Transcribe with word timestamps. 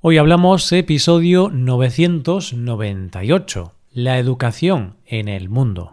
Hoy 0.00 0.16
hablamos 0.16 0.70
episodio 0.70 1.50
998, 1.52 3.72
la 3.94 4.18
educación 4.18 4.94
en 5.04 5.26
el 5.26 5.48
mundo. 5.48 5.90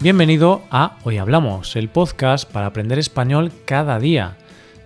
Bienvenido 0.00 0.62
a 0.72 0.98
Hoy 1.04 1.18
Hablamos, 1.18 1.76
el 1.76 1.88
podcast 1.88 2.50
para 2.50 2.66
aprender 2.66 2.98
español 2.98 3.52
cada 3.64 4.00
día. 4.00 4.36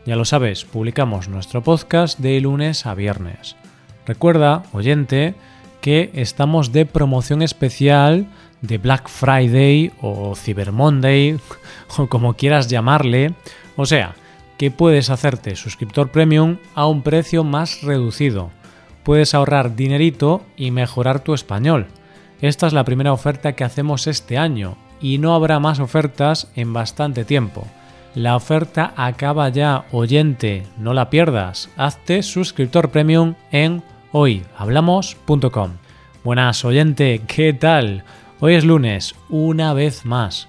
Ya 0.05 0.17
lo 0.17 0.27
sabes, 0.27 0.67
publicamos 0.67 1.31
nuestro 1.31 1.63
podcast 1.63 2.19
de 2.19 2.39
lunes 2.43 2.85
a 2.85 2.95
viernes. 2.95 3.57
Recuerda, 4.05 4.65
oyente, 4.75 5.35
que 5.81 6.11
estamos 6.13 6.73
de 6.73 6.85
promoción 6.85 7.41
especial 7.41 8.27
de 8.67 8.79
Black 8.79 9.09
Friday 9.09 9.93
o 10.01 10.35
Cyber 10.35 10.73
Monday 10.73 11.39
o 11.97 12.07
como 12.07 12.35
quieras 12.35 12.69
llamarle. 12.69 13.35
O 13.77 13.87
sea, 13.87 14.15
que 14.59 14.71
puedes 14.71 15.11
hacerte 15.11 15.57
suscriptor 15.57 16.11
premium 16.11 16.57
a 16.75 16.87
un 16.87 17.03
precio 17.03 17.45
más 17.45 17.83
reducido. 17.83 18.51
Puedes 19.03 19.35
ahorrar 19.35 19.77
dinerito 19.77 20.43
y 20.57 20.71
mejorar 20.71 21.21
tu 21.21 21.35
español. 21.35 21.87
Esta 22.41 22.67
es 22.67 22.73
la 22.73 22.85
primera 22.85 23.13
oferta 23.13 23.55
que 23.55 23.65
hacemos 23.65 24.07
este 24.07 24.39
año 24.39 24.77
y 25.01 25.19
no 25.19 25.35
habrá 25.35 25.61
más 25.61 25.79
ofertas 25.81 26.51
en 26.55 26.73
bastante 26.73 27.25
tiempo. 27.25 27.67
La 28.15 28.35
oferta 28.35 28.95
acaba 28.97 29.49
ya, 29.51 29.85
oyente, 29.93 30.65
no 30.79 30.95
la 30.95 31.11
pierdas. 31.11 31.69
Hazte 31.77 32.23
suscriptor 32.23 32.91
premium 32.91 33.35
en 33.53 33.83
hoyhablamos.com. 34.13 35.73
Buenas, 36.25 36.65
oyente, 36.65 37.21
¿qué 37.27 37.53
tal? 37.53 38.05
Hoy 38.39 38.53
es 38.53 38.67
lunes, 38.67 39.15
una 39.31 39.73
vez 39.73 40.05
más. 40.05 40.47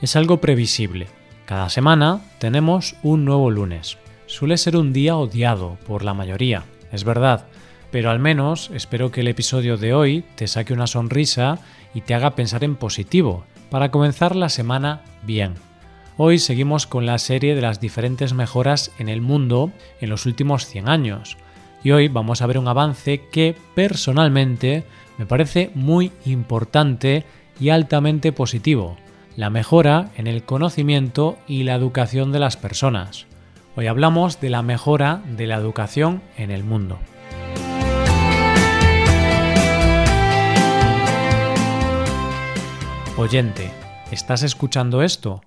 Es 0.00 0.16
algo 0.16 0.40
previsible. 0.40 1.08
Cada 1.44 1.68
semana 1.68 2.22
tenemos 2.38 2.96
un 3.02 3.26
nuevo 3.26 3.50
lunes. 3.50 3.98
Suele 4.24 4.56
ser 4.56 4.78
un 4.78 4.94
día 4.94 5.14
odiado 5.14 5.76
por 5.86 6.04
la 6.04 6.14
mayoría, 6.14 6.64
es 6.90 7.04
verdad, 7.04 7.44
pero 7.90 8.10
al 8.10 8.18
menos 8.18 8.70
espero 8.72 9.10
que 9.10 9.20
el 9.20 9.28
episodio 9.28 9.76
de 9.76 9.92
hoy 9.92 10.24
te 10.36 10.46
saque 10.46 10.72
una 10.72 10.86
sonrisa 10.86 11.58
y 11.92 12.00
te 12.00 12.14
haga 12.14 12.34
pensar 12.34 12.64
en 12.64 12.76
positivo, 12.76 13.44
para 13.68 13.90
comenzar 13.90 14.34
la 14.34 14.48
semana 14.48 15.02
bien. 15.22 15.52
Hoy 16.16 16.38
seguimos 16.38 16.86
con 16.86 17.04
la 17.04 17.18
serie 17.18 17.54
de 17.54 17.60
las 17.60 17.78
diferentes 17.78 18.32
mejoras 18.32 18.90
en 18.98 19.10
el 19.10 19.20
mundo 19.20 19.70
en 20.00 20.08
los 20.08 20.24
últimos 20.24 20.64
100 20.64 20.88
años, 20.88 21.36
y 21.84 21.90
hoy 21.90 22.08
vamos 22.08 22.40
a 22.40 22.46
ver 22.46 22.58
un 22.58 22.68
avance 22.68 23.20
que 23.30 23.54
personalmente 23.74 24.84
me 25.18 25.26
parece 25.26 25.70
muy 25.74 26.12
importante 26.24 27.24
y 27.60 27.70
altamente 27.70 28.32
positivo, 28.32 28.96
la 29.36 29.50
mejora 29.50 30.10
en 30.16 30.28
el 30.28 30.44
conocimiento 30.44 31.38
y 31.46 31.64
la 31.64 31.74
educación 31.74 32.32
de 32.32 32.38
las 32.38 32.56
personas. 32.56 33.26
Hoy 33.76 33.88
hablamos 33.88 34.40
de 34.40 34.50
la 34.50 34.62
mejora 34.62 35.22
de 35.36 35.46
la 35.46 35.56
educación 35.56 36.22
en 36.36 36.50
el 36.50 36.64
mundo. 36.64 36.98
Oyente, 43.16 43.72
¿estás 44.12 44.44
escuchando 44.44 45.02
esto? 45.02 45.42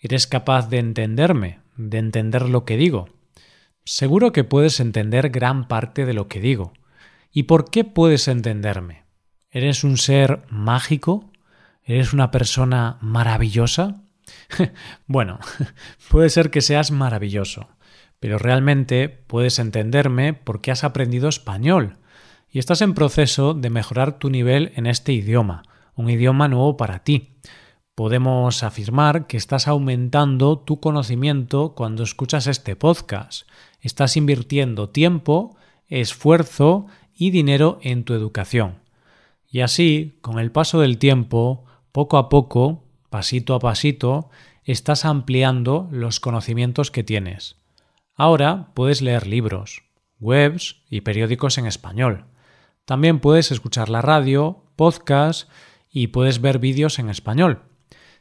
¿Eres 0.00 0.26
capaz 0.26 0.70
de 0.70 0.78
entenderme, 0.78 1.58
de 1.76 1.98
entender 1.98 2.48
lo 2.48 2.64
que 2.64 2.78
digo? 2.78 3.10
Seguro 3.84 4.32
que 4.32 4.44
puedes 4.44 4.80
entender 4.80 5.28
gran 5.28 5.68
parte 5.68 6.06
de 6.06 6.14
lo 6.14 6.28
que 6.28 6.40
digo. 6.40 6.72
¿Y 7.32 7.44
por 7.44 7.70
qué 7.70 7.84
puedes 7.84 8.28
entenderme? 8.28 9.01
¿Eres 9.54 9.84
un 9.84 9.98
ser 9.98 10.44
mágico? 10.48 11.30
¿Eres 11.84 12.14
una 12.14 12.30
persona 12.30 12.96
maravillosa? 13.02 14.00
bueno, 15.06 15.40
puede 16.08 16.30
ser 16.30 16.50
que 16.50 16.62
seas 16.62 16.90
maravilloso, 16.90 17.68
pero 18.18 18.38
realmente 18.38 19.10
puedes 19.10 19.58
entenderme 19.58 20.32
porque 20.32 20.70
has 20.70 20.84
aprendido 20.84 21.28
español 21.28 21.98
y 22.50 22.60
estás 22.60 22.80
en 22.80 22.94
proceso 22.94 23.52
de 23.52 23.68
mejorar 23.68 24.18
tu 24.18 24.30
nivel 24.30 24.72
en 24.74 24.86
este 24.86 25.12
idioma, 25.12 25.64
un 25.96 26.08
idioma 26.08 26.48
nuevo 26.48 26.78
para 26.78 27.04
ti. 27.04 27.36
Podemos 27.94 28.62
afirmar 28.62 29.26
que 29.26 29.36
estás 29.36 29.68
aumentando 29.68 30.60
tu 30.60 30.80
conocimiento 30.80 31.74
cuando 31.74 32.04
escuchas 32.04 32.46
este 32.46 32.74
podcast. 32.74 33.46
Estás 33.82 34.16
invirtiendo 34.16 34.88
tiempo, 34.88 35.56
esfuerzo 35.88 36.86
y 37.14 37.32
dinero 37.32 37.80
en 37.82 38.04
tu 38.04 38.14
educación. 38.14 38.81
Y 39.52 39.60
así, 39.60 40.18
con 40.22 40.38
el 40.38 40.50
paso 40.50 40.80
del 40.80 40.96
tiempo, 40.96 41.66
poco 41.92 42.16
a 42.16 42.30
poco, 42.30 42.84
pasito 43.10 43.54
a 43.54 43.60
pasito, 43.60 44.30
estás 44.64 45.04
ampliando 45.04 45.88
los 45.92 46.20
conocimientos 46.20 46.90
que 46.90 47.04
tienes. 47.04 47.56
Ahora 48.14 48.70
puedes 48.72 49.02
leer 49.02 49.26
libros, 49.26 49.82
webs 50.18 50.82
y 50.88 51.02
periódicos 51.02 51.58
en 51.58 51.66
español. 51.66 52.24
También 52.86 53.20
puedes 53.20 53.52
escuchar 53.52 53.90
la 53.90 54.00
radio, 54.00 54.64
podcast 54.74 55.50
y 55.90 56.06
puedes 56.06 56.40
ver 56.40 56.58
vídeos 56.58 56.98
en 56.98 57.10
español. 57.10 57.60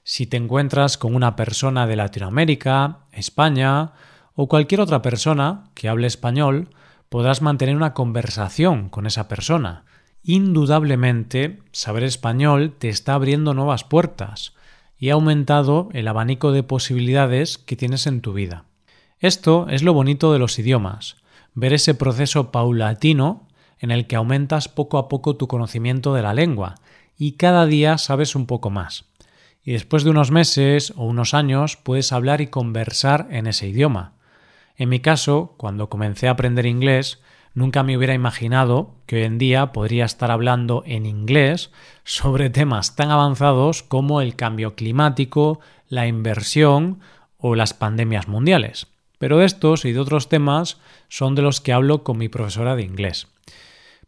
Si 0.04 0.28
te 0.28 0.36
encuentras 0.36 0.98
con 0.98 1.16
una 1.16 1.38
persona 1.38 1.88
de 1.88 1.96
Latinoamérica, 1.96 3.06
España 3.14 3.94
o 4.36 4.50
cualquier 4.50 4.82
otra 4.82 5.02
persona 5.02 5.72
que 5.76 5.88
hable 5.88 6.08
español, 6.08 6.72
podrás 7.08 7.42
mantener 7.42 7.78
una 7.78 7.94
conversación 7.94 8.90
con 8.90 9.06
esa 9.06 9.30
persona 9.30 9.86
Indudablemente, 10.24 11.60
saber 11.72 12.04
español 12.04 12.76
te 12.78 12.90
está 12.90 13.16
abriendo 13.16 13.54
nuevas 13.54 13.84
puertas 13.84 14.54
y 14.98 15.10
ha 15.10 15.14
aumentado 15.14 15.90
el 15.94 16.08
abanico 16.08 16.52
de 16.52 16.62
posibilidades 16.62 17.58
que 17.58 17.76
tienes 17.76 18.06
en 18.06 18.22
tu 18.22 18.34
vida. 18.34 18.66
Esto 19.20 19.68
es 19.70 19.82
lo 19.82 19.94
bonito 19.94 20.32
de 20.32 20.40
los 20.40 20.60
idiomas, 20.60 21.18
ver 21.56 21.74
ese 21.74 21.96
proceso 21.96 22.52
paulatino 22.52 23.48
en 23.80 23.90
el 23.90 24.06
que 24.06 24.16
aumentas 24.16 24.68
poco 24.68 25.00
a 25.00 25.10
poco 25.10 25.38
tu 25.38 25.48
conocimiento 25.48 26.14
de 26.14 26.22
la 26.22 26.36
lengua 26.36 26.76
y 27.18 27.34
cada 27.34 27.66
día 27.66 27.98
sabes 27.98 28.36
un 28.36 28.46
poco 28.46 28.70
más. 28.70 29.06
Y 29.64 29.74
después 29.74 30.04
de 30.04 30.12
unos 30.12 30.30
meses 30.30 30.94
o 30.96 31.06
unos 31.06 31.34
años 31.34 31.78
puedes 31.78 32.12
hablar 32.12 32.42
y 32.42 32.48
conversar 32.48 33.28
en 33.32 33.48
ese 33.48 33.68
idioma. 33.68 34.14
En 34.76 34.90
mi 34.90 35.00
caso, 35.00 35.56
cuando 35.58 35.90
comencé 35.90 36.28
a 36.28 36.32
aprender 36.32 36.66
inglés, 36.66 37.22
Nunca 37.54 37.84
me 37.84 37.98
hubiera 37.98 38.14
imaginado 38.14 38.96
que 39.06 39.18
hoy 39.18 39.24
en 39.24 39.38
día 39.38 39.74
podría 39.74 40.06
estar 40.06 40.32
hablando 40.32 40.84
en 40.86 41.06
inglés 41.06 41.72
sobre 42.06 42.50
temas 42.50 42.96
tan 42.96 43.12
avanzados 43.12 43.84
como 43.84 44.22
el 44.22 44.36
cambio 44.36 44.76
climático, 44.76 45.60
la 45.90 46.08
inversión 46.08 47.02
o 47.38 47.56
las 47.56 47.74
pandemias 47.74 48.30
mundiales. 48.30 48.88
Pero 49.18 49.38
de 49.38 49.46
estos 49.46 49.84
y 49.84 49.92
de 49.92 50.00
otros 50.00 50.30
temas 50.30 50.80
son 51.10 51.36
de 51.36 51.42
los 51.42 51.60
que 51.60 51.74
hablo 51.74 52.04
con 52.04 52.18
mi 52.18 52.30
profesora 52.30 52.76
de 52.76 52.84
inglés. 52.84 53.28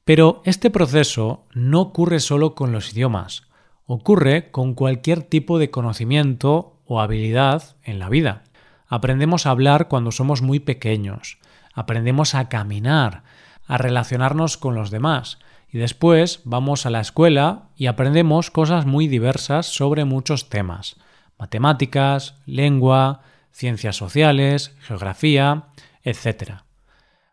Pero 0.06 0.42
este 0.46 0.70
proceso 0.70 1.44
no 1.54 1.82
ocurre 1.82 2.20
solo 2.20 2.56
con 2.56 2.72
los 2.72 2.94
idiomas, 2.94 3.44
ocurre 3.86 4.52
con 4.52 4.74
cualquier 4.74 5.22
tipo 5.22 5.60
de 5.60 5.70
conocimiento 5.70 6.78
o 6.86 7.02
habilidad 7.02 7.76
en 7.84 8.00
la 8.00 8.10
vida. 8.10 8.44
Aprendemos 8.88 9.46
a 9.46 9.52
hablar 9.52 9.88
cuando 9.88 10.12
somos 10.12 10.42
muy 10.42 10.60
pequeños, 10.60 11.38
aprendemos 11.74 12.36
a 12.36 12.50
caminar, 12.50 13.24
a 13.66 13.78
relacionarnos 13.78 14.58
con 14.58 14.76
los 14.76 14.92
demás. 14.92 15.40
Y 15.70 15.80
después 15.80 16.42
vamos 16.44 16.86
a 16.86 16.90
la 16.90 17.02
escuela 17.02 17.70
y 17.76 17.88
aprendemos 17.88 18.52
cosas 18.52 18.86
muy 18.86 19.08
diversas 19.08 19.66
sobre 19.66 20.06
muchos 20.06 20.50
temas. 20.50 20.98
Matemáticas, 21.40 22.36
lengua, 22.46 23.22
ciencias 23.52 23.96
sociales, 23.96 24.76
geografía, 24.82 25.66
etc. 26.04 26.62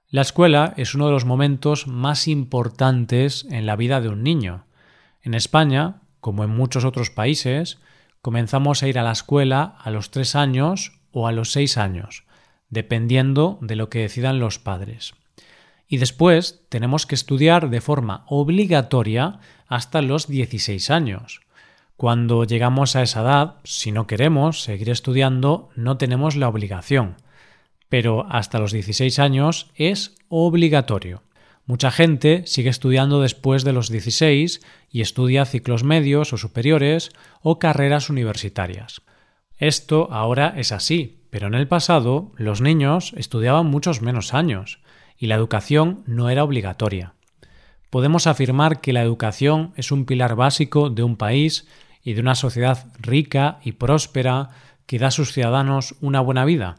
La 0.08 0.22
escuela 0.22 0.74
es 0.76 0.94
uno 0.94 1.06
de 1.06 1.12
los 1.12 1.24
momentos 1.24 1.86
más 1.86 2.28
importantes 2.28 3.46
en 3.50 3.66
la 3.66 3.76
vida 3.76 4.00
de 4.00 4.08
un 4.08 4.22
niño. 4.22 4.64
En 5.22 5.34
España, 5.34 6.00
como 6.20 6.42
en 6.44 6.50
muchos 6.50 6.84
otros 6.84 7.10
países, 7.10 7.78
comenzamos 8.22 8.82
a 8.82 8.88
ir 8.88 8.98
a 8.98 9.02
la 9.02 9.12
escuela 9.12 9.76
a 9.78 9.90
los 9.90 10.10
tres 10.10 10.34
años 10.34 10.98
o 11.12 11.26
a 11.26 11.32
los 11.32 11.52
seis 11.52 11.76
años, 11.76 12.24
dependiendo 12.70 13.58
de 13.60 13.76
lo 13.76 13.88
que 13.88 14.00
decidan 14.00 14.38
los 14.38 14.58
padres. 14.58 15.14
Y 15.92 15.98
después 15.98 16.62
tenemos 16.68 17.04
que 17.04 17.16
estudiar 17.16 17.68
de 17.68 17.80
forma 17.80 18.24
obligatoria 18.28 19.40
hasta 19.66 20.00
los 20.02 20.28
16 20.28 20.88
años. 20.88 21.40
Cuando 21.96 22.44
llegamos 22.44 22.94
a 22.94 23.02
esa 23.02 23.22
edad, 23.22 23.56
si 23.64 23.90
no 23.90 24.06
queremos 24.06 24.62
seguir 24.62 24.88
estudiando, 24.88 25.68
no 25.74 25.96
tenemos 25.96 26.36
la 26.36 26.48
obligación. 26.48 27.16
Pero 27.88 28.24
hasta 28.30 28.60
los 28.60 28.70
16 28.70 29.18
años 29.18 29.72
es 29.74 30.14
obligatorio. 30.28 31.24
Mucha 31.66 31.90
gente 31.90 32.44
sigue 32.46 32.70
estudiando 32.70 33.20
después 33.20 33.64
de 33.64 33.72
los 33.72 33.90
16 33.90 34.60
y 34.92 35.00
estudia 35.00 35.44
ciclos 35.44 35.82
medios 35.82 36.32
o 36.32 36.38
superiores 36.38 37.10
o 37.42 37.58
carreras 37.58 38.10
universitarias. 38.10 39.02
Esto 39.58 40.06
ahora 40.12 40.54
es 40.56 40.70
así, 40.70 41.24
pero 41.30 41.48
en 41.48 41.54
el 41.54 41.66
pasado 41.66 42.30
los 42.36 42.60
niños 42.60 43.12
estudiaban 43.16 43.66
muchos 43.66 44.02
menos 44.02 44.34
años 44.34 44.78
y 45.20 45.26
la 45.26 45.36
educación 45.36 46.02
no 46.06 46.30
era 46.30 46.42
obligatoria. 46.42 47.12
Podemos 47.90 48.26
afirmar 48.26 48.80
que 48.80 48.94
la 48.94 49.02
educación 49.02 49.72
es 49.76 49.92
un 49.92 50.06
pilar 50.06 50.34
básico 50.34 50.88
de 50.88 51.02
un 51.02 51.16
país 51.16 51.68
y 52.02 52.14
de 52.14 52.22
una 52.22 52.34
sociedad 52.34 52.86
rica 52.98 53.60
y 53.62 53.72
próspera 53.72 54.48
que 54.86 54.98
da 54.98 55.08
a 55.08 55.12
sus 55.12 55.32
ciudadanos 55.32 55.94
una 56.00 56.20
buena 56.20 56.46
vida? 56.46 56.78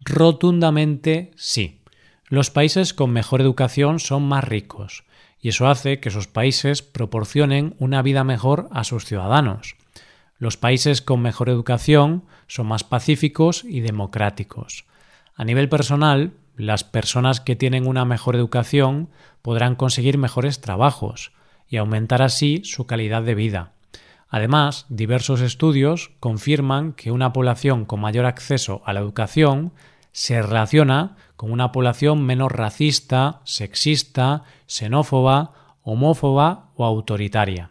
Rotundamente 0.00 1.32
sí. 1.36 1.82
Los 2.28 2.50
países 2.50 2.94
con 2.94 3.10
mejor 3.12 3.42
educación 3.42 4.00
son 4.00 4.26
más 4.26 4.42
ricos, 4.42 5.04
y 5.38 5.50
eso 5.50 5.68
hace 5.68 6.00
que 6.00 6.08
esos 6.08 6.26
países 6.26 6.80
proporcionen 6.80 7.76
una 7.78 8.00
vida 8.00 8.24
mejor 8.24 8.68
a 8.72 8.84
sus 8.84 9.04
ciudadanos. 9.04 9.76
Los 10.38 10.56
países 10.56 11.02
con 11.02 11.20
mejor 11.20 11.50
educación 11.50 12.24
son 12.46 12.66
más 12.68 12.84
pacíficos 12.84 13.64
y 13.64 13.80
democráticos. 13.80 14.86
A 15.34 15.44
nivel 15.44 15.68
personal, 15.68 16.32
las 16.56 16.84
personas 16.84 17.40
que 17.40 17.56
tienen 17.56 17.86
una 17.86 18.04
mejor 18.04 18.36
educación 18.36 19.08
podrán 19.42 19.74
conseguir 19.74 20.18
mejores 20.18 20.60
trabajos 20.60 21.32
y 21.68 21.76
aumentar 21.76 22.22
así 22.22 22.62
su 22.64 22.86
calidad 22.86 23.22
de 23.22 23.34
vida. 23.34 23.72
Además, 24.28 24.86
diversos 24.88 25.40
estudios 25.40 26.10
confirman 26.18 26.92
que 26.92 27.12
una 27.12 27.32
población 27.32 27.84
con 27.84 28.00
mayor 28.00 28.26
acceso 28.26 28.82
a 28.84 28.92
la 28.92 29.00
educación 29.00 29.72
se 30.12 30.40
relaciona 30.42 31.16
con 31.36 31.52
una 31.52 31.72
población 31.72 32.24
menos 32.24 32.50
racista, 32.50 33.40
sexista, 33.44 34.42
xenófoba, 34.66 35.52
homófoba 35.82 36.70
o 36.74 36.84
autoritaria. 36.84 37.70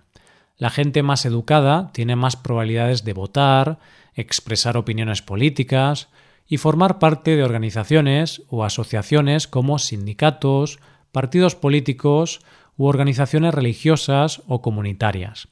La 0.58 0.70
gente 0.70 1.04
más 1.04 1.26
educada 1.26 1.92
tiene 1.92 2.16
más 2.16 2.38
probabilidades 2.38 3.04
de 3.04 3.14
votar, 3.14 3.80
expresar 4.14 4.78
opiniones 4.78 5.22
políticas 5.22 6.08
y 6.48 6.58
formar 6.58 7.00
parte 7.00 7.36
de 7.36 7.44
organizaciones 7.44 8.44
o 8.50 8.64
asociaciones 8.64 9.48
como 9.48 9.80
sindicatos, 9.80 10.80
partidos 11.12 11.56
políticos 11.56 12.42
u 12.78 12.86
organizaciones 12.86 13.54
religiosas 13.54 14.42
o 14.48 14.62
comunitarias. 14.62 15.48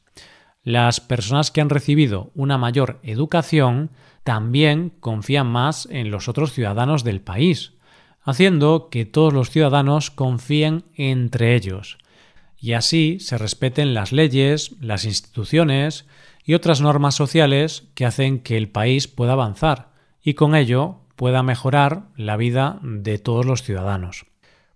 Las 0.63 1.00
personas 1.00 1.51
que 1.51 1.62
han 1.62 1.69
recibido 1.69 2.31
una 2.36 2.57
mayor 2.57 3.00
educación 3.04 3.90
también 4.24 4.94
confían 5.00 5.48
más 5.48 5.88
en 5.92 6.12
los 6.12 6.30
otros 6.30 6.54
ciudadanos 6.54 7.04
del 7.04 7.22
país, 7.22 7.74
haciendo 8.22 8.89
que 8.89 9.06
todos 9.06 9.34
los 9.34 9.50
ciudadanos 9.50 10.12
confíen 10.12 10.86
entre 10.96 11.56
ellos, 11.56 11.98
y 12.57 12.74
así 12.74 13.19
se 13.19 13.38
respeten 13.38 13.94
las 13.94 14.13
leyes, 14.13 14.75
las 14.80 15.04
instituciones 15.04 16.06
y 16.46 16.54
otras 16.54 16.80
normas 16.80 17.16
sociales 17.16 17.89
que 17.94 18.06
hacen 18.06 18.39
que 18.39 18.56
el 18.56 18.69
país 18.69 19.10
pueda 19.10 19.34
avanzar 19.34 19.93
y 20.24 20.34
con 20.34 20.56
ello 20.56 20.98
pueda 21.16 21.44
mejorar 21.44 22.04
la 22.16 22.38
vida 22.38 22.80
de 22.81 23.20
todos 23.20 23.46
los 23.46 23.62
ciudadanos. 23.64 24.25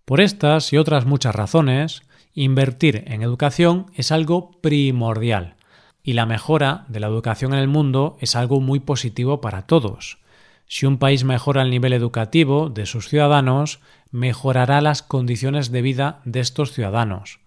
Por 0.06 0.22
estas 0.22 0.72
y 0.74 0.78
otras 0.78 1.06
muchas 1.06 1.36
razones, 1.36 2.04
invertir 2.34 3.04
en 3.08 3.24
educación 3.24 3.88
es 3.96 4.12
algo 4.12 4.52
primordial 4.62 5.56
y 6.08 6.14
la 6.14 6.26
mejora 6.26 6.86
de 6.88 7.02
la 7.02 7.08
educación 7.08 7.54
en 7.54 7.60
el 7.60 7.68
mundo 7.68 8.18
es 8.22 8.38
algo 8.38 8.62
muy 8.62 8.80
positivo 8.80 9.42
para 9.42 9.64
todos. 9.64 10.20
Si 10.66 10.86
un 10.86 11.00
país 11.00 11.26
mejora 11.26 11.62
el 11.62 11.70
nivel 11.70 11.92
educativo 11.92 12.70
de 12.70 12.86
sus 12.86 13.10
ciudadanos, 13.10 13.82
mejorará 14.12 14.80
las 14.80 15.02
condiciones 15.02 15.70
de 15.70 15.82
vida 15.82 16.22
de 16.24 16.40
estos 16.40 16.72
ciudadanos. 16.72 17.40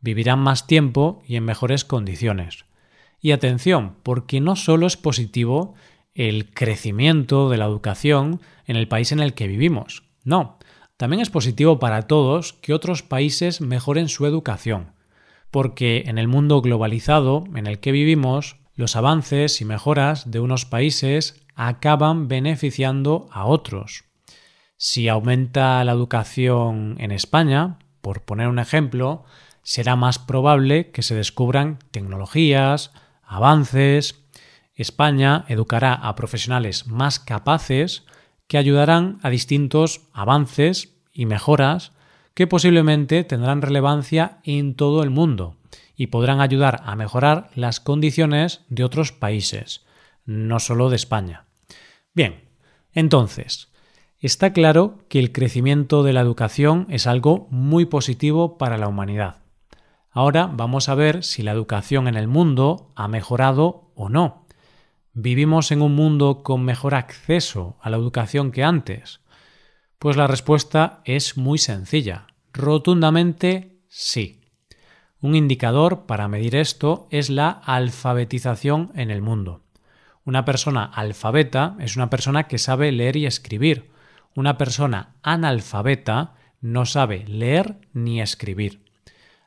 Vivirán 0.00 0.38
más 0.38 0.66
tiempo 0.66 1.22
y 1.26 1.36
en 1.36 1.44
mejores 1.44 1.86
condiciones. 1.86 2.66
Y 3.22 3.32
atención, 3.32 3.96
porque 4.02 4.38
no 4.38 4.54
solo 4.54 4.86
es 4.86 4.98
positivo 4.98 5.74
el 6.14 6.52
crecimiento 6.52 7.50
de 7.50 7.56
la 7.56 7.64
educación 7.66 8.40
en 8.66 8.76
el 8.76 8.88
país 8.88 9.12
en 9.12 9.20
el 9.20 9.34
que 9.34 9.48
vivimos. 9.48 10.04
No, 10.24 10.58
también 10.96 11.20
es 11.20 11.30
positivo 11.30 11.78
para 11.78 12.02
todos 12.02 12.52
que 12.52 12.72
otros 12.72 13.02
países 13.02 13.60
mejoren 13.60 14.08
su 14.08 14.26
educación, 14.26 14.92
porque 15.50 16.04
en 16.06 16.18
el 16.18 16.28
mundo 16.28 16.60
globalizado 16.60 17.44
en 17.54 17.66
el 17.66 17.80
que 17.80 17.92
vivimos, 17.92 18.56
los 18.74 18.96
avances 18.96 19.60
y 19.60 19.64
mejoras 19.64 20.30
de 20.30 20.40
unos 20.40 20.64
países 20.64 21.44
acaban 21.54 22.28
beneficiando 22.28 23.28
a 23.30 23.46
otros. 23.46 24.04
Si 24.76 25.08
aumenta 25.08 25.82
la 25.84 25.92
educación 25.92 26.96
en 26.98 27.12
España, 27.12 27.78
por 28.00 28.22
poner 28.22 28.48
un 28.48 28.58
ejemplo, 28.58 29.24
será 29.62 29.96
más 29.96 30.18
probable 30.18 30.90
que 30.90 31.02
se 31.02 31.14
descubran 31.14 31.78
tecnologías, 31.90 32.92
avances. 33.22 34.23
España 34.74 35.44
educará 35.48 35.94
a 35.94 36.14
profesionales 36.16 36.86
más 36.86 37.18
capaces 37.18 38.04
que 38.48 38.58
ayudarán 38.58 39.18
a 39.22 39.30
distintos 39.30 40.02
avances 40.12 40.94
y 41.12 41.26
mejoras 41.26 41.92
que 42.34 42.46
posiblemente 42.46 43.24
tendrán 43.24 43.62
relevancia 43.62 44.38
en 44.42 44.74
todo 44.74 45.02
el 45.02 45.10
mundo 45.10 45.56
y 45.96 46.08
podrán 46.08 46.40
ayudar 46.40 46.82
a 46.84 46.96
mejorar 46.96 47.50
las 47.54 47.78
condiciones 47.78 48.62
de 48.68 48.84
otros 48.84 49.12
países, 49.12 49.86
no 50.26 50.58
solo 50.58 50.90
de 50.90 50.96
España. 50.96 51.44
Bien, 52.12 52.42
entonces, 52.92 53.68
está 54.18 54.52
claro 54.52 54.98
que 55.08 55.20
el 55.20 55.30
crecimiento 55.32 56.02
de 56.02 56.12
la 56.12 56.20
educación 56.20 56.86
es 56.90 57.06
algo 57.06 57.46
muy 57.50 57.84
positivo 57.84 58.58
para 58.58 58.78
la 58.78 58.88
humanidad. 58.88 59.36
Ahora 60.10 60.48
vamos 60.52 60.88
a 60.88 60.94
ver 60.94 61.24
si 61.24 61.42
la 61.42 61.52
educación 61.52 62.08
en 62.08 62.16
el 62.16 62.28
mundo 62.28 62.92
ha 62.94 63.08
mejorado 63.08 63.90
o 63.94 64.08
no. 64.08 64.43
¿Vivimos 65.16 65.70
en 65.70 65.80
un 65.80 65.94
mundo 65.94 66.42
con 66.42 66.64
mejor 66.64 66.96
acceso 66.96 67.78
a 67.80 67.88
la 67.88 67.96
educación 67.96 68.50
que 68.50 68.64
antes? 68.64 69.20
Pues 70.00 70.16
la 70.16 70.26
respuesta 70.26 71.02
es 71.04 71.36
muy 71.36 71.58
sencilla. 71.58 72.26
Rotundamente 72.52 73.78
sí. 73.86 74.40
Un 75.20 75.36
indicador 75.36 76.06
para 76.06 76.26
medir 76.26 76.56
esto 76.56 77.06
es 77.12 77.30
la 77.30 77.48
alfabetización 77.48 78.90
en 78.96 79.12
el 79.12 79.22
mundo. 79.22 79.62
Una 80.24 80.44
persona 80.44 80.84
alfabeta 80.84 81.76
es 81.78 81.94
una 81.94 82.10
persona 82.10 82.48
que 82.48 82.58
sabe 82.58 82.90
leer 82.90 83.14
y 83.14 83.26
escribir. 83.26 83.92
Una 84.34 84.58
persona 84.58 85.14
analfabeta 85.22 86.34
no 86.60 86.86
sabe 86.86 87.24
leer 87.28 87.76
ni 87.92 88.20
escribir. 88.20 88.84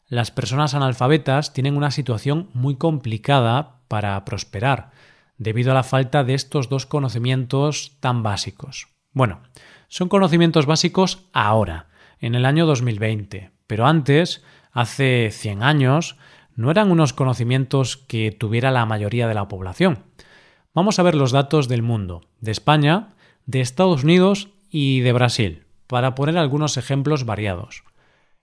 Las 0.07 0.31
personas 0.31 0.75
analfabetas 0.75 1.51
tienen 1.51 1.75
una 1.75 1.91
situación 1.91 2.49
muy 2.53 2.75
complicada 2.77 3.81
para 3.89 4.23
prosperar, 4.23 4.91
debido 5.37 5.71
a 5.71 5.75
la 5.75 5.83
falta 5.83 6.23
de 6.23 6.33
estos 6.33 6.69
dos 6.69 6.85
conocimientos 6.85 7.97
tan 7.99 8.23
básicos. 8.23 8.87
Bueno, 9.11 9.41
son 9.87 10.09
conocimientos 10.09 10.65
básicos 10.65 11.25
ahora, 11.33 11.87
en 12.19 12.35
el 12.35 12.45
año 12.45 12.65
2020, 12.65 13.51
pero 13.67 13.85
antes 13.85 14.43
hace 14.71 15.29
100 15.31 15.63
años, 15.63 16.17
no 16.55 16.71
eran 16.71 16.91
unos 16.91 17.13
conocimientos 17.13 17.97
que 17.97 18.31
tuviera 18.31 18.71
la 18.71 18.85
mayoría 18.85 19.27
de 19.27 19.33
la 19.33 19.47
población. 19.47 20.03
Vamos 20.73 20.99
a 20.99 21.03
ver 21.03 21.15
los 21.15 21.31
datos 21.31 21.67
del 21.67 21.81
mundo, 21.81 22.21
de 22.41 22.51
España, 22.51 23.09
de 23.45 23.61
Estados 23.61 24.03
Unidos 24.03 24.49
y 24.69 25.01
de 25.01 25.13
Brasil, 25.13 25.63
para 25.87 26.15
poner 26.15 26.37
algunos 26.37 26.77
ejemplos 26.77 27.25
variados. 27.25 27.83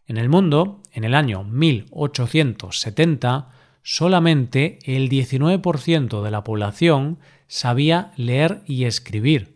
En 0.07 0.17
el 0.17 0.29
mundo, 0.29 0.81
en 0.93 1.05
el 1.05 1.15
año 1.15 1.45
1870, 1.45 3.49
solamente 3.85 4.81
el 4.83 5.09
19% 5.09 6.23
de 6.23 6.31
la 6.33 6.43
población 6.43 7.21
sabía 7.47 8.11
leer 8.17 8.63
y 8.67 8.87
escribir, 8.87 9.55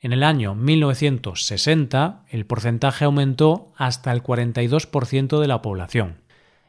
en 0.00 0.14
el 0.14 0.22
año 0.22 0.54
1960 0.54 2.24
el 2.30 2.46
porcentaje 2.46 3.04
aumentó 3.04 3.70
hasta 3.76 4.10
el 4.12 4.22
42% 4.22 5.38
de 5.38 5.46
la 5.46 5.60
población 5.60 6.22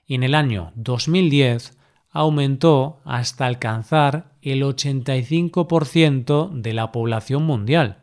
y 0.06 0.16
en 0.16 0.24
el 0.24 0.36
año 0.36 0.74
2010 0.76 1.78
aumentó 2.12 3.00
hasta 3.06 3.46
alcanzar 3.46 4.34
el 4.42 4.64
85% 4.64 6.52
de 6.52 6.74
la 6.74 6.92
población 6.92 7.44
mundial. 7.44 8.00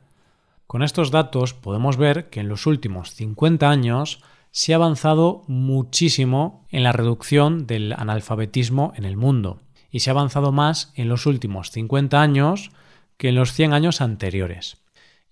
Con 0.67 0.83
estos 0.83 1.11
datos 1.11 1.53
podemos 1.53 1.99
ver 1.99 2.31
que 2.31 2.41
en 2.41 2.49
los 2.49 2.67
últimos 2.67 3.11
50 3.11 3.69
años 3.69 4.23
se 4.51 4.73
ha 4.73 4.77
avanzado 4.77 5.43
muchísimo 5.47 6.67
en 6.71 6.83
la 6.83 6.93
reducción 6.93 7.67
del 7.67 7.93
analfabetismo 7.93 8.93
en 8.97 9.05
el 9.05 9.17
mundo 9.17 9.61
y 9.91 10.01
se 10.01 10.11
ha 10.11 10.13
avanzado 10.13 10.53
más 10.53 10.93
en 10.95 11.09
los 11.09 11.27
últimos 11.27 11.71
50 11.71 12.21
años 12.21 12.71
que 13.17 13.29
en 13.31 13.35
los 13.35 13.53
100 13.53 13.73
años 13.73 14.01
anteriores 14.01 14.79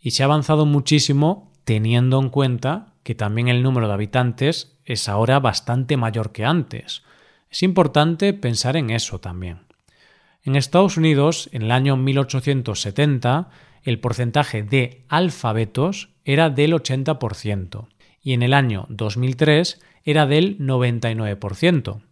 y 0.00 0.12
se 0.12 0.22
ha 0.22 0.26
avanzado 0.26 0.66
muchísimo 0.66 1.50
teniendo 1.64 2.20
en 2.20 2.30
cuenta 2.30 2.94
que 3.02 3.14
también 3.14 3.48
el 3.48 3.62
número 3.62 3.88
de 3.88 3.94
habitantes 3.94 4.78
es 4.84 5.08
ahora 5.08 5.40
bastante 5.40 5.96
mayor 5.96 6.32
que 6.32 6.44
antes. 6.44 7.02
Es 7.50 7.62
importante 7.62 8.32
pensar 8.32 8.76
en 8.76 8.90
eso 8.90 9.18
también. 9.18 9.66
En 10.44 10.54
Estados 10.54 10.96
Unidos, 10.96 11.48
en 11.52 11.62
el 11.62 11.72
año 11.72 11.96
1870, 11.96 13.48
el 13.82 13.98
porcentaje 13.98 14.62
de 14.62 15.04
alfabetos 15.08 16.10
era 16.24 16.50
del 16.50 16.72
80% 16.72 17.88
y 18.26 18.32
en 18.32 18.42
el 18.42 18.54
año 18.54 18.86
2003 18.88 19.80
era 20.02 20.26
del 20.26 20.58
99%. 20.58 22.02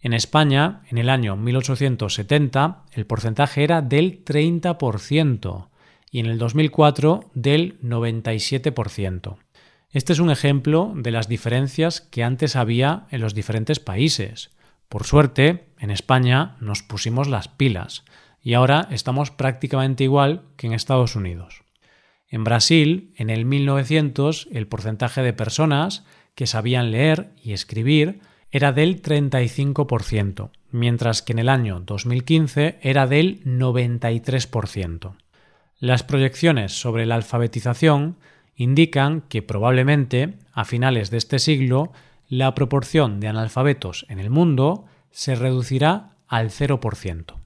En 0.00 0.14
España, 0.14 0.80
en 0.88 0.96
el 0.96 1.10
año 1.10 1.36
1870, 1.36 2.84
el 2.92 3.04
porcentaje 3.04 3.62
era 3.62 3.82
del 3.82 4.24
30% 4.24 5.68
y 6.10 6.20
en 6.20 6.26
el 6.26 6.38
2004 6.38 7.30
del 7.34 7.78
97%. 7.82 9.36
Este 9.90 10.14
es 10.14 10.18
un 10.18 10.30
ejemplo 10.30 10.94
de 10.96 11.10
las 11.10 11.28
diferencias 11.28 12.00
que 12.00 12.24
antes 12.24 12.56
había 12.56 13.06
en 13.10 13.20
los 13.20 13.34
diferentes 13.34 13.80
países. 13.80 14.50
Por 14.88 15.04
suerte, 15.04 15.66
en 15.78 15.90
España 15.90 16.56
nos 16.60 16.82
pusimos 16.82 17.28
las 17.28 17.48
pilas 17.48 18.06
y 18.40 18.54
ahora 18.54 18.88
estamos 18.90 19.30
prácticamente 19.30 20.04
igual 20.04 20.44
que 20.56 20.68
en 20.68 20.72
Estados 20.72 21.16
Unidos. 21.16 21.63
En 22.34 22.42
Brasil, 22.42 23.12
en 23.16 23.30
el 23.30 23.44
1900, 23.44 24.48
el 24.50 24.66
porcentaje 24.66 25.22
de 25.22 25.32
personas 25.32 26.02
que 26.34 26.48
sabían 26.48 26.90
leer 26.90 27.30
y 27.40 27.52
escribir 27.52 28.22
era 28.50 28.72
del 28.72 29.00
35%, 29.00 30.50
mientras 30.72 31.22
que 31.22 31.30
en 31.30 31.38
el 31.38 31.48
año 31.48 31.78
2015 31.78 32.80
era 32.82 33.06
del 33.06 33.40
93%. 33.44 35.14
Las 35.78 36.02
proyecciones 36.02 36.72
sobre 36.72 37.06
la 37.06 37.14
alfabetización 37.14 38.16
indican 38.56 39.20
que 39.20 39.42
probablemente 39.42 40.34
a 40.52 40.64
finales 40.64 41.12
de 41.12 41.18
este 41.18 41.38
siglo 41.38 41.92
la 42.28 42.52
proporción 42.56 43.20
de 43.20 43.28
analfabetos 43.28 44.06
en 44.08 44.18
el 44.18 44.30
mundo 44.30 44.86
se 45.12 45.36
reducirá 45.36 46.16
al 46.26 46.50
0%. 46.50 47.36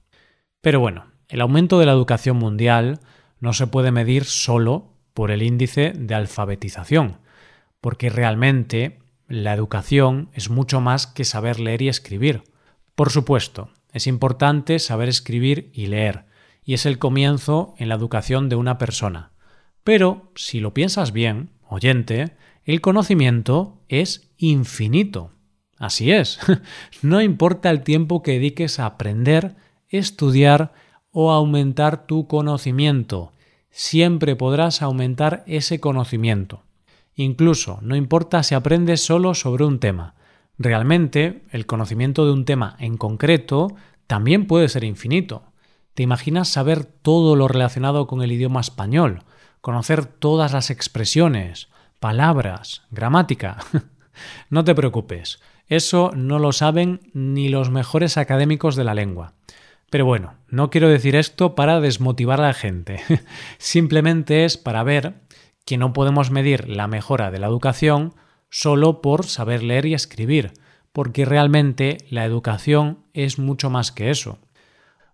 Pero 0.61 0.79
bueno, 0.79 1.11
el 1.27 1.41
aumento 1.41 1.77
de 1.77 1.85
la 1.85 1.91
educación 1.91 2.37
mundial 2.37 2.99
no 3.39 3.53
se 3.53 3.67
puede 3.67 3.91
medir 3.91 4.25
solo 4.25 4.93
por 5.13 5.31
el 5.31 5.41
índice 5.41 5.93
de 5.95 6.15
alfabetización, 6.15 7.17
porque 7.81 8.09
realmente 8.09 8.99
la 9.27 9.53
educación 9.53 10.29
es 10.33 10.49
mucho 10.49 10.81
más 10.81 11.07
que 11.07 11.25
saber 11.25 11.59
leer 11.59 11.81
y 11.81 11.89
escribir. 11.89 12.43
Por 12.95 13.11
supuesto, 13.11 13.69
es 13.93 14.07
importante 14.07 14.79
saber 14.79 15.09
escribir 15.09 15.71
y 15.73 15.87
leer, 15.87 16.25
y 16.63 16.73
es 16.73 16.85
el 16.85 16.99
comienzo 16.99 17.73
en 17.77 17.89
la 17.89 17.95
educación 17.95 18.49
de 18.49 18.55
una 18.55 18.77
persona. 18.77 19.31
Pero, 19.83 20.31
si 20.35 20.59
lo 20.59 20.73
piensas 20.73 21.13
bien, 21.13 21.51
oyente, 21.67 22.35
el 22.65 22.81
conocimiento 22.81 23.81
es 23.87 24.31
infinito. 24.37 25.31
Así 25.77 26.11
es. 26.11 26.39
no 27.01 27.21
importa 27.21 27.69
el 27.69 27.81
tiempo 27.81 28.21
que 28.21 28.33
dediques 28.33 28.79
a 28.79 28.85
aprender, 28.85 29.55
estudiar 29.87 30.73
o 31.11 31.31
aumentar 31.31 32.05
tu 32.05 32.27
conocimiento, 32.27 33.31
siempre 33.71 34.35
podrás 34.35 34.81
aumentar 34.81 35.43
ese 35.47 35.79
conocimiento. 35.79 36.63
Incluso, 37.15 37.79
no 37.81 37.95
importa 37.95 38.43
si 38.43 38.55
aprendes 38.55 39.03
solo 39.03 39.33
sobre 39.33 39.65
un 39.65 39.79
tema. 39.79 40.15
Realmente, 40.57 41.43
el 41.51 41.65
conocimiento 41.65 42.25
de 42.25 42.31
un 42.31 42.45
tema 42.45 42.75
en 42.79 42.97
concreto 42.97 43.75
también 44.07 44.47
puede 44.47 44.69
ser 44.69 44.83
infinito. 44.83 45.43
¿Te 45.93 46.03
imaginas 46.03 46.49
saber 46.49 46.85
todo 46.85 47.35
lo 47.35 47.47
relacionado 47.47 48.07
con 48.07 48.21
el 48.21 48.31
idioma 48.31 48.61
español? 48.61 49.23
Conocer 49.61 50.05
todas 50.05 50.53
las 50.53 50.69
expresiones, 50.69 51.67
palabras, 51.99 52.83
gramática. 52.89 53.57
no 54.49 54.63
te 54.63 54.75
preocupes, 54.75 55.39
eso 55.67 56.11
no 56.15 56.39
lo 56.39 56.51
saben 56.51 57.01
ni 57.13 57.49
los 57.49 57.69
mejores 57.69 58.17
académicos 58.17 58.75
de 58.75 58.83
la 58.83 58.95
lengua. 58.95 59.33
Pero 59.89 60.05
bueno, 60.05 60.35
no 60.47 60.69
quiero 60.69 60.87
decir 60.87 61.15
esto 61.15 61.55
para 61.55 61.79
desmotivar 61.79 62.39
a 62.39 62.47
la 62.47 62.53
gente, 62.53 63.01
simplemente 63.57 64.45
es 64.45 64.57
para 64.57 64.83
ver 64.83 65.15
que 65.65 65.77
no 65.77 65.93
podemos 65.93 66.31
medir 66.31 66.67
la 66.67 66.87
mejora 66.87 67.31
de 67.31 67.39
la 67.39 67.47
educación 67.47 68.13
solo 68.49 69.01
por 69.01 69.25
saber 69.25 69.63
leer 69.63 69.85
y 69.85 69.93
escribir, 69.93 70.53
porque 70.91 71.25
realmente 71.25 71.97
la 72.09 72.25
educación 72.25 72.99
es 73.13 73.39
mucho 73.39 73.69
más 73.69 73.91
que 73.91 74.09
eso. 74.09 74.39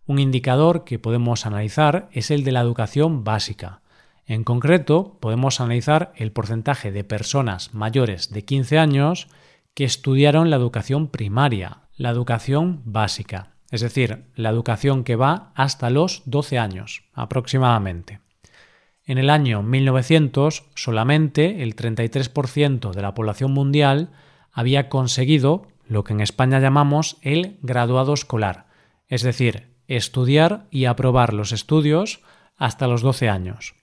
Un 0.05 0.19
indicador 0.19 0.83
que 0.83 0.99
podemos 0.99 1.45
analizar 1.45 2.09
es 2.11 2.31
el 2.31 2.43
de 2.43 2.51
la 2.51 2.61
educación 2.61 3.23
básica. 3.23 3.81
En 4.25 4.43
concreto, 4.43 5.17
podemos 5.19 5.59
analizar 5.59 6.13
el 6.15 6.31
porcentaje 6.31 6.91
de 6.91 7.03
personas 7.03 7.73
mayores 7.73 8.31
de 8.31 8.45
15 8.45 8.77
años 8.77 9.27
que 9.73 9.83
estudiaron 9.83 10.49
la 10.49 10.55
educación 10.55 11.09
primaria, 11.09 11.81
la 11.97 12.09
educación 12.09 12.81
básica, 12.85 13.54
es 13.75 13.81
decir, 13.81 14.23
la 14.35 14.49
educación 14.49 15.03
que 15.03 15.17
va 15.17 15.51
hasta 15.53 15.89
los 15.89 16.23
12 16.25 16.57
años 16.57 17.03
aproximadamente. 17.13 18.21
En 19.05 19.17
el 19.17 19.29
año 19.29 19.63
1900 19.63 20.63
solamente 20.75 21.61
el 21.61 21.75
33% 21.75 22.91
de 22.93 23.01
la 23.01 23.13
población 23.13 23.51
mundial 23.51 24.11
había 24.53 24.87
conseguido 24.87 25.67
lo 25.87 26.05
que 26.05 26.13
en 26.13 26.21
España 26.21 26.59
llamamos 26.59 27.17
el 27.21 27.57
graduado 27.61 28.13
escolar, 28.13 28.67
es 29.09 29.23
decir, 29.23 29.67
estudiar 29.87 30.67
y 30.71 30.85
aprobar 30.85 31.33
los 31.33 31.51
estudios 31.51 32.21
hasta 32.55 32.87
los 32.87 33.01
12 33.01 33.27
años. 33.27 33.75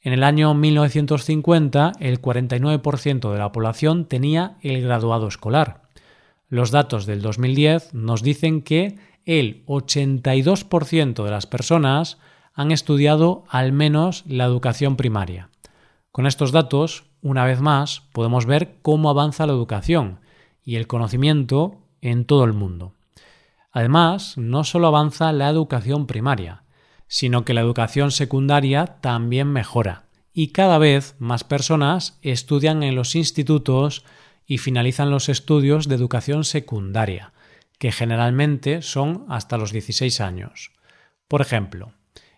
En 0.00 0.12
el 0.12 0.24
año 0.24 0.52
1950 0.52 1.92
el 2.00 2.20
49% 2.20 3.32
de 3.32 3.38
la 3.38 3.52
población 3.52 4.06
tenía 4.06 4.56
el 4.62 4.82
graduado 4.82 5.28
escolar. 5.28 5.82
Los 6.48 6.70
datos 6.70 7.06
del 7.06 7.22
2010 7.22 7.94
nos 7.94 8.22
dicen 8.22 8.60
que 8.60 8.98
el 9.26 9.64
82% 9.66 11.24
de 11.24 11.30
las 11.30 11.46
personas 11.46 12.18
han 12.54 12.70
estudiado 12.70 13.44
al 13.48 13.72
menos 13.72 14.24
la 14.26 14.44
educación 14.44 14.96
primaria. 14.96 15.48
Con 16.10 16.26
estos 16.26 16.52
datos, 16.52 17.04
una 17.22 17.44
vez 17.44 17.60
más, 17.60 18.02
podemos 18.12 18.46
ver 18.46 18.76
cómo 18.82 19.08
avanza 19.10 19.46
la 19.46 19.52
educación 19.52 20.20
y 20.64 20.76
el 20.76 20.86
conocimiento 20.86 21.78
en 22.00 22.24
todo 22.24 22.44
el 22.44 22.52
mundo. 22.52 22.92
Además, 23.70 24.36
no 24.36 24.64
solo 24.64 24.88
avanza 24.88 25.32
la 25.32 25.48
educación 25.48 26.06
primaria, 26.06 26.64
sino 27.06 27.44
que 27.44 27.54
la 27.54 27.62
educación 27.62 28.10
secundaria 28.10 28.98
también 29.00 29.48
mejora 29.48 30.04
y 30.34 30.48
cada 30.48 30.78
vez 30.78 31.14
más 31.18 31.44
personas 31.44 32.18
estudian 32.22 32.82
en 32.82 32.94
los 32.94 33.14
institutos 33.14 34.04
y 34.46 34.58
finalizan 34.58 35.10
los 35.10 35.28
estudios 35.28 35.88
de 35.88 35.94
educación 35.94 36.44
secundaria, 36.44 37.32
que 37.82 37.90
generalmente 37.90 38.80
son 38.80 39.26
hasta 39.28 39.58
los 39.58 39.72
16 39.72 40.20
años. 40.20 40.70
Por 41.26 41.40
ejemplo, 41.40 41.90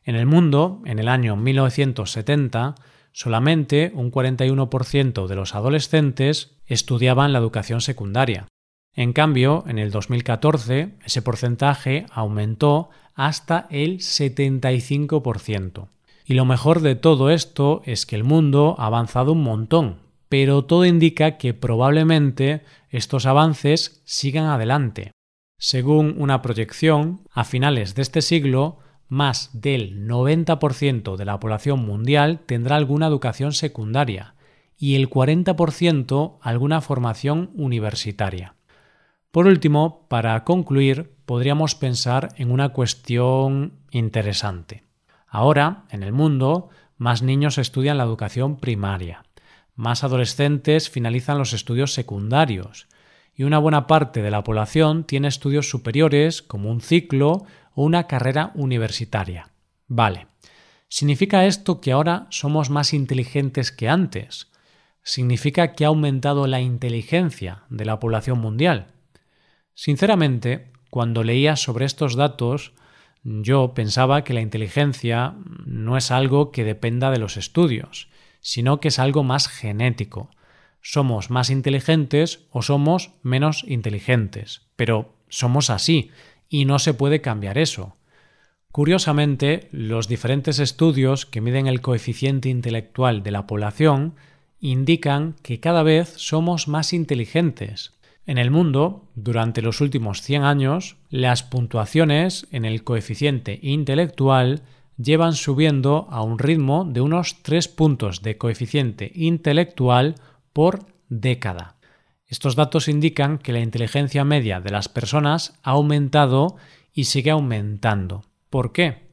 en 0.02 0.16
el 0.16 0.24
mundo, 0.24 0.80
en 0.86 0.98
el 0.98 1.06
año 1.06 1.36
1970, 1.36 2.76
solamente 3.12 3.92
un 3.94 4.10
41% 4.10 5.26
de 5.26 5.36
los 5.36 5.54
adolescentes 5.54 6.56
estudiaban 6.64 7.34
la 7.34 7.40
educación 7.40 7.82
secundaria. 7.82 8.46
En 8.94 9.12
cambio, 9.12 9.64
en 9.66 9.78
el 9.78 9.90
2014 9.90 10.94
ese 11.04 11.20
porcentaje 11.20 12.06
aumentó 12.10 12.88
hasta 13.14 13.66
el 13.68 13.98
75%. 13.98 15.88
Y 16.24 16.32
lo 16.32 16.46
mejor 16.46 16.80
de 16.80 16.94
todo 16.94 17.28
esto 17.28 17.82
es 17.84 18.06
que 18.06 18.16
el 18.16 18.24
mundo 18.24 18.76
ha 18.78 18.86
avanzado 18.86 19.32
un 19.32 19.42
montón, 19.42 19.98
pero 20.30 20.64
todo 20.64 20.86
indica 20.86 21.36
que 21.36 21.52
probablemente 21.52 22.62
estos 22.88 23.26
avances 23.26 24.00
sigan 24.06 24.46
adelante. 24.46 25.12
Según 25.66 26.16
una 26.18 26.42
proyección, 26.42 27.22
a 27.32 27.42
finales 27.42 27.94
de 27.94 28.02
este 28.02 28.20
siglo, 28.20 28.80
más 29.08 29.48
del 29.54 30.06
90% 30.06 31.16
de 31.16 31.24
la 31.24 31.40
población 31.40 31.86
mundial 31.86 32.40
tendrá 32.44 32.76
alguna 32.76 33.06
educación 33.06 33.54
secundaria 33.54 34.34
y 34.76 34.94
el 34.94 35.08
40% 35.08 36.36
alguna 36.42 36.82
formación 36.82 37.50
universitaria. 37.54 38.56
Por 39.30 39.46
último, 39.46 40.06
para 40.10 40.44
concluir, 40.44 41.14
podríamos 41.24 41.74
pensar 41.74 42.34
en 42.36 42.50
una 42.50 42.68
cuestión 42.74 43.72
interesante. 43.90 44.84
Ahora, 45.26 45.86
en 45.88 46.02
el 46.02 46.12
mundo, 46.12 46.68
más 46.98 47.22
niños 47.22 47.56
estudian 47.56 47.96
la 47.96 48.04
educación 48.04 48.58
primaria, 48.58 49.24
más 49.76 50.04
adolescentes 50.04 50.90
finalizan 50.90 51.38
los 51.38 51.54
estudios 51.54 51.94
secundarios, 51.94 52.86
y 53.36 53.44
una 53.44 53.58
buena 53.58 53.86
parte 53.86 54.22
de 54.22 54.30
la 54.30 54.44
población 54.44 55.04
tiene 55.04 55.28
estudios 55.28 55.68
superiores 55.68 56.42
como 56.42 56.70
un 56.70 56.80
ciclo 56.80 57.44
o 57.74 57.82
una 57.82 58.06
carrera 58.06 58.52
universitaria. 58.54 59.50
Vale. 59.88 60.28
¿Significa 60.88 61.46
esto 61.46 61.80
que 61.80 61.92
ahora 61.92 62.26
somos 62.30 62.70
más 62.70 62.94
inteligentes 62.94 63.72
que 63.72 63.88
antes? 63.88 64.52
¿Significa 65.02 65.74
que 65.74 65.84
ha 65.84 65.88
aumentado 65.88 66.46
la 66.46 66.60
inteligencia 66.60 67.64
de 67.68 67.84
la 67.84 67.98
población 67.98 68.38
mundial? 68.38 68.86
Sinceramente, 69.74 70.70
cuando 70.90 71.24
leía 71.24 71.56
sobre 71.56 71.84
estos 71.84 72.14
datos, 72.14 72.72
yo 73.24 73.74
pensaba 73.74 74.22
que 74.22 74.34
la 74.34 74.40
inteligencia 74.40 75.34
no 75.66 75.96
es 75.96 76.10
algo 76.10 76.52
que 76.52 76.62
dependa 76.62 77.10
de 77.10 77.18
los 77.18 77.36
estudios, 77.36 78.08
sino 78.40 78.78
que 78.78 78.88
es 78.88 78.98
algo 78.98 79.24
más 79.24 79.48
genético. 79.48 80.30
Somos 80.86 81.30
más 81.30 81.48
inteligentes 81.48 82.44
o 82.50 82.60
somos 82.60 83.12
menos 83.22 83.64
inteligentes, 83.66 84.60
pero 84.76 85.14
somos 85.30 85.70
así, 85.70 86.10
y 86.50 86.66
no 86.66 86.78
se 86.78 86.92
puede 86.92 87.22
cambiar 87.22 87.56
eso. 87.56 87.96
Curiosamente, 88.70 89.68
los 89.72 90.08
diferentes 90.08 90.58
estudios 90.58 91.24
que 91.24 91.40
miden 91.40 91.68
el 91.68 91.80
coeficiente 91.80 92.50
intelectual 92.50 93.22
de 93.22 93.30
la 93.30 93.46
población 93.46 94.14
indican 94.60 95.36
que 95.42 95.58
cada 95.58 95.82
vez 95.82 96.12
somos 96.16 96.68
más 96.68 96.92
inteligentes. 96.92 97.94
En 98.26 98.36
el 98.36 98.50
mundo, 98.50 99.08
durante 99.14 99.62
los 99.62 99.80
últimos 99.80 100.20
100 100.20 100.44
años, 100.44 100.96
las 101.08 101.42
puntuaciones 101.42 102.46
en 102.50 102.66
el 102.66 102.84
coeficiente 102.84 103.58
intelectual 103.62 104.60
llevan 104.98 105.32
subiendo 105.32 106.08
a 106.10 106.22
un 106.22 106.38
ritmo 106.38 106.84
de 106.84 107.00
unos 107.00 107.42
3 107.42 107.68
puntos 107.68 108.20
de 108.20 108.36
coeficiente 108.36 109.10
intelectual 109.14 110.16
por 110.54 110.86
década. 111.10 111.76
Estos 112.26 112.56
datos 112.56 112.88
indican 112.88 113.36
que 113.36 113.52
la 113.52 113.60
inteligencia 113.60 114.24
media 114.24 114.62
de 114.62 114.70
las 114.70 114.88
personas 114.88 115.60
ha 115.62 115.72
aumentado 115.72 116.56
y 116.94 117.04
sigue 117.04 117.30
aumentando. 117.30 118.24
¿Por 118.48 118.72
qué? 118.72 119.04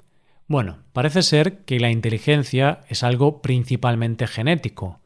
Bueno, 0.47 0.79
parece 0.93 1.23
ser 1.23 1.65
que 1.65 1.79
la 1.79 1.89
inteligencia 1.89 2.81
es 2.87 3.03
algo 3.03 3.41
principalmente 3.41 4.27
genético, 4.27 5.01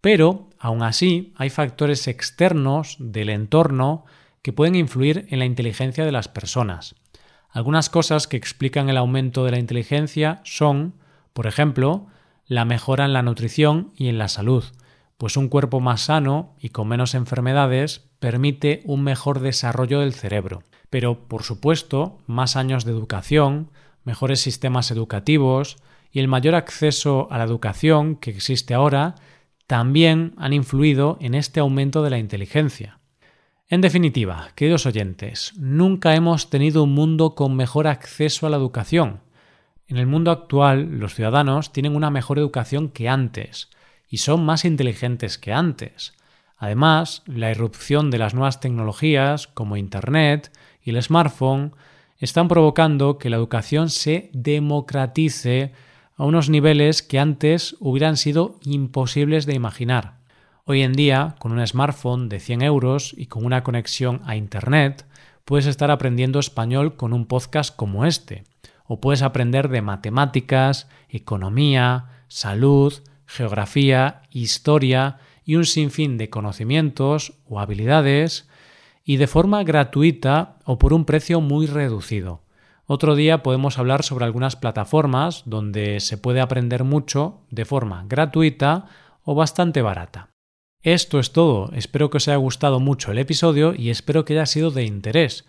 pero 0.00 0.48
aún 0.58 0.82
así 0.82 1.34
hay 1.36 1.50
factores 1.50 2.08
externos 2.08 2.96
del 2.98 3.28
entorno 3.28 4.04
que 4.42 4.52
pueden 4.52 4.74
influir 4.74 5.26
en 5.30 5.38
la 5.38 5.44
inteligencia 5.44 6.04
de 6.04 6.12
las 6.12 6.28
personas. 6.28 6.94
Algunas 7.48 7.90
cosas 7.90 8.26
que 8.26 8.36
explican 8.36 8.88
el 8.88 8.96
aumento 8.96 9.44
de 9.44 9.52
la 9.52 9.58
inteligencia 9.58 10.40
son, 10.44 10.94
por 11.32 11.46
ejemplo, 11.46 12.06
la 12.46 12.64
mejora 12.64 13.04
en 13.04 13.12
la 13.12 13.22
nutrición 13.22 13.92
y 13.96 14.08
en 14.08 14.18
la 14.18 14.28
salud, 14.28 14.64
pues 15.22 15.36
un 15.36 15.46
cuerpo 15.46 15.78
más 15.78 16.00
sano 16.00 16.56
y 16.58 16.70
con 16.70 16.88
menos 16.88 17.14
enfermedades 17.14 18.10
permite 18.18 18.82
un 18.86 19.04
mejor 19.04 19.38
desarrollo 19.38 20.00
del 20.00 20.14
cerebro. 20.14 20.64
Pero, 20.90 21.28
por 21.28 21.44
supuesto, 21.44 22.18
más 22.26 22.56
años 22.56 22.84
de 22.84 22.90
educación, 22.90 23.70
mejores 24.02 24.40
sistemas 24.40 24.90
educativos 24.90 25.76
y 26.10 26.18
el 26.18 26.26
mayor 26.26 26.56
acceso 26.56 27.28
a 27.30 27.38
la 27.38 27.44
educación 27.44 28.16
que 28.16 28.32
existe 28.32 28.74
ahora 28.74 29.14
también 29.68 30.34
han 30.38 30.52
influido 30.52 31.18
en 31.20 31.36
este 31.36 31.60
aumento 31.60 32.02
de 32.02 32.10
la 32.10 32.18
inteligencia. 32.18 32.98
En 33.68 33.80
definitiva, 33.80 34.48
queridos 34.56 34.86
oyentes, 34.86 35.52
nunca 35.56 36.16
hemos 36.16 36.50
tenido 36.50 36.82
un 36.82 36.94
mundo 36.94 37.36
con 37.36 37.54
mejor 37.54 37.86
acceso 37.86 38.48
a 38.48 38.50
la 38.50 38.56
educación. 38.56 39.20
En 39.86 39.98
el 39.98 40.08
mundo 40.08 40.32
actual, 40.32 40.98
los 40.98 41.14
ciudadanos 41.14 41.72
tienen 41.72 41.94
una 41.94 42.10
mejor 42.10 42.40
educación 42.40 42.88
que 42.88 43.08
antes 43.08 43.70
y 44.12 44.18
son 44.18 44.44
más 44.44 44.66
inteligentes 44.66 45.38
que 45.38 45.54
antes. 45.54 46.12
Además, 46.58 47.22
la 47.24 47.50
irrupción 47.50 48.10
de 48.10 48.18
las 48.18 48.34
nuevas 48.34 48.60
tecnologías 48.60 49.46
como 49.46 49.78
Internet 49.78 50.52
y 50.84 50.90
el 50.90 51.02
smartphone 51.02 51.72
están 52.18 52.46
provocando 52.46 53.16
que 53.16 53.30
la 53.30 53.36
educación 53.38 53.88
se 53.88 54.28
democratice 54.34 55.72
a 56.14 56.24
unos 56.24 56.50
niveles 56.50 57.02
que 57.02 57.18
antes 57.18 57.74
hubieran 57.80 58.18
sido 58.18 58.60
imposibles 58.64 59.46
de 59.46 59.54
imaginar. 59.54 60.18
Hoy 60.66 60.82
en 60.82 60.92
día, 60.92 61.34
con 61.38 61.52
un 61.52 61.66
smartphone 61.66 62.28
de 62.28 62.38
100 62.38 62.62
euros 62.62 63.14
y 63.16 63.26
con 63.26 63.46
una 63.46 63.64
conexión 63.64 64.20
a 64.26 64.36
Internet, 64.36 65.06
puedes 65.46 65.64
estar 65.64 65.90
aprendiendo 65.90 66.38
español 66.38 66.96
con 66.96 67.14
un 67.14 67.24
podcast 67.24 67.74
como 67.74 68.04
este, 68.04 68.44
o 68.84 69.00
puedes 69.00 69.22
aprender 69.22 69.70
de 69.70 69.80
matemáticas, 69.80 70.86
economía, 71.08 72.24
salud, 72.28 72.92
geografía, 73.32 74.22
historia 74.30 75.18
y 75.44 75.56
un 75.56 75.64
sinfín 75.64 76.18
de 76.18 76.28
conocimientos 76.28 77.32
o 77.48 77.60
habilidades 77.60 78.48
y 79.04 79.16
de 79.16 79.26
forma 79.26 79.64
gratuita 79.64 80.58
o 80.64 80.78
por 80.78 80.92
un 80.92 81.04
precio 81.04 81.40
muy 81.40 81.66
reducido. 81.66 82.42
Otro 82.84 83.14
día 83.14 83.42
podemos 83.42 83.78
hablar 83.78 84.02
sobre 84.02 84.26
algunas 84.26 84.56
plataformas 84.56 85.44
donde 85.46 86.00
se 86.00 86.18
puede 86.18 86.40
aprender 86.40 86.84
mucho 86.84 87.40
de 87.50 87.64
forma 87.64 88.04
gratuita 88.06 88.86
o 89.24 89.34
bastante 89.34 89.80
barata. 89.80 90.28
Esto 90.82 91.18
es 91.18 91.32
todo, 91.32 91.70
espero 91.74 92.10
que 92.10 92.18
os 92.18 92.28
haya 92.28 92.36
gustado 92.36 92.80
mucho 92.80 93.12
el 93.12 93.18
episodio 93.18 93.74
y 93.74 93.90
espero 93.90 94.24
que 94.24 94.34
haya 94.34 94.46
sido 94.46 94.70
de 94.70 94.84
interés. 94.84 95.46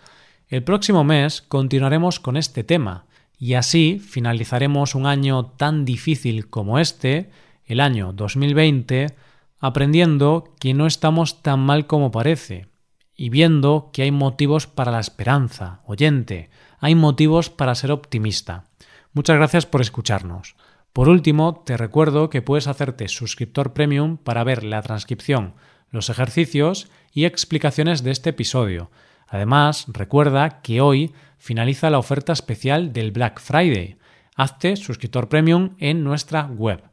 El 0.47 0.63
próximo 0.63 1.03
mes 1.03 1.41
continuaremos 1.41 2.19
con 2.19 2.37
este 2.37 2.63
tema 2.63 3.07
y 3.37 3.55
así 3.55 3.99
finalizaremos 3.99 4.95
un 4.95 5.05
año 5.05 5.47
tan 5.57 5.83
difícil 5.83 6.49
como 6.49 6.79
este, 6.79 7.29
el 7.65 7.79
año 7.79 8.13
2020, 8.13 9.15
aprendiendo 9.59 10.53
que 10.59 10.73
no 10.73 10.87
estamos 10.87 11.41
tan 11.41 11.59
mal 11.59 11.87
como 11.87 12.11
parece 12.11 12.67
y 13.15 13.29
viendo 13.29 13.91
que 13.93 14.01
hay 14.01 14.11
motivos 14.11 14.67
para 14.67 14.91
la 14.91 14.99
esperanza, 14.99 15.81
oyente, 15.85 16.49
hay 16.79 16.95
motivos 16.95 17.49
para 17.49 17.75
ser 17.75 17.91
optimista. 17.91 18.65
Muchas 19.13 19.37
gracias 19.37 19.65
por 19.65 19.81
escucharnos. 19.81 20.55
Por 20.91 21.09
último, 21.09 21.63
te 21.65 21.77
recuerdo 21.77 22.29
que 22.29 22.41
puedes 22.41 22.67
hacerte 22.67 23.07
suscriptor 23.07 23.73
premium 23.73 24.17
para 24.17 24.43
ver 24.43 24.63
la 24.63 24.81
transcripción, 24.81 25.53
los 25.89 26.09
ejercicios 26.09 26.89
y 27.13 27.25
explicaciones 27.25 28.03
de 28.03 28.11
este 28.11 28.31
episodio. 28.31 28.91
Además, 29.27 29.85
recuerda 29.87 30.61
que 30.61 30.81
hoy 30.81 31.13
finaliza 31.37 31.89
la 31.89 31.99
oferta 31.99 32.33
especial 32.33 32.93
del 32.93 33.11
Black 33.11 33.39
Friday. 33.39 33.97
Hazte 34.35 34.75
suscriptor 34.75 35.29
premium 35.29 35.75
en 35.79 36.03
nuestra 36.03 36.45
web 36.47 36.92